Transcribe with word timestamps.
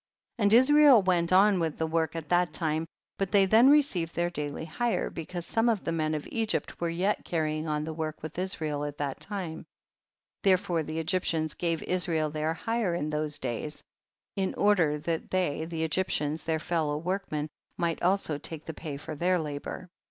24. 0.37 0.43
And 0.45 0.53
Israel 0.55 1.01
went 1.03 1.31
on 1.31 1.59
with 1.59 1.77
the 1.77 1.85
work 1.85 2.15
at 2.15 2.27
that 2.29 2.51
time, 2.51 2.87
but 3.19 3.29
they 3.31 3.45
then 3.45 3.69
re 3.69 3.83
ceived 3.83 4.13
their 4.13 4.31
daily 4.31 4.65
hire, 4.65 5.11
because 5.11 5.45
some 5.45 5.69
of 5.69 5.83
llie 5.83 5.93
men 5.93 6.15
of 6.15 6.27
Egypt 6.31 6.81
were 6.81 6.89
yet 6.89 7.23
carry 7.23 7.59
ing 7.59 7.67
on 7.67 7.83
the 7.83 7.93
work 7.93 8.23
with 8.23 8.39
Israel 8.39 8.83
at 8.83 8.97
that 8.97 9.19
time; 9.19 9.63
therefore 10.41 10.81
the 10.81 10.97
Egyptians 10.97 11.53
gave 11.53 11.83
Israel 11.83 12.31
their 12.31 12.55
hire 12.55 12.95
in 12.95 13.11
those 13.11 13.37
days, 13.37 13.83
in 14.35 14.55
order 14.55 14.97
that 14.97 15.29
they, 15.29 15.65
the 15.65 15.83
Egyptians 15.83 16.45
their 16.45 16.57
fellow 16.57 16.97
workmen, 16.97 17.47
might 17.77 18.01
also 18.01 18.39
take 18.39 18.65
the 18.65 18.73
pay 18.73 18.97
for 18.97 19.13
their 19.13 19.37
labour. 19.37 19.87